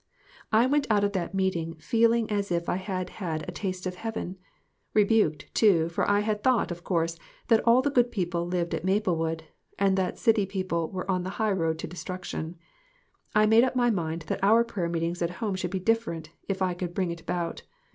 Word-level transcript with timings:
I 0.51 0.65
went 0.65 0.87
out 0.89 1.03
of 1.03 1.11
that 1.13 1.35
meeting 1.35 1.75
feeling 1.75 2.27
as 2.31 2.51
if 2.51 2.67
I 2.67 2.77
had 2.77 3.11
had 3.21 3.47
a 3.47 3.51
taste 3.51 3.85
of 3.85 3.93
heaven; 3.93 4.35
rebuked, 4.95 5.53
too, 5.53 5.89
for 5.89 6.09
I 6.09 6.21
had 6.21 6.41
thought, 6.43 6.71
of 6.71 6.83
course, 6.83 7.19
that 7.49 7.61
all 7.67 7.83
the 7.83 7.91
good 7.91 8.11
people 8.11 8.47
lived 8.47 8.73
at 8.73 8.83
Maplewood, 8.83 9.43
and 9.77 9.95
that 9.99 10.17
city 10.17 10.47
people 10.47 10.89
were 10.89 11.05
on 11.11 11.21
the 11.21 11.29
high 11.37 11.51
road 11.51 11.77
to 11.77 11.87
destruction. 11.87 12.55
I 13.35 13.45
made 13.45 13.63
up 13.63 13.75
my 13.75 13.91
mind 13.91 14.23
that 14.23 14.43
our 14.43 14.63
prayer 14.63 14.89
meetings 14.89 15.21
at 15.21 15.29
home 15.37 15.53
should 15.53 15.69
be 15.69 15.79
different 15.79 16.31
if 16.47 16.63
I 16.63 16.73
could 16.73 16.95
bring 16.95 17.11
it 17.11 17.21
about. 17.21 17.61